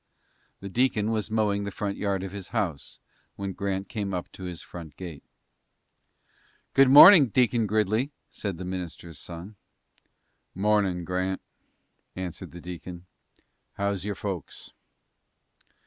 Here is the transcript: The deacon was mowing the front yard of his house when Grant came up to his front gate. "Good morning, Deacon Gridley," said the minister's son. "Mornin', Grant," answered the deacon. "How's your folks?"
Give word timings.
The 0.61 0.67
deacon 0.67 1.11
was 1.11 1.29
mowing 1.29 1.63
the 1.63 1.69
front 1.69 1.95
yard 1.95 2.23
of 2.23 2.31
his 2.31 2.47
house 2.47 2.97
when 3.35 3.53
Grant 3.53 3.87
came 3.87 4.15
up 4.15 4.31
to 4.31 4.45
his 4.45 4.59
front 4.59 4.95
gate. 4.97 5.23
"Good 6.73 6.89
morning, 6.89 7.27
Deacon 7.27 7.67
Gridley," 7.67 8.09
said 8.31 8.57
the 8.57 8.65
minister's 8.65 9.19
son. 9.19 9.57
"Mornin', 10.55 11.03
Grant," 11.05 11.41
answered 12.15 12.49
the 12.51 12.59
deacon. 12.61 13.05
"How's 13.73 14.03
your 14.03 14.15
folks?" 14.15 14.71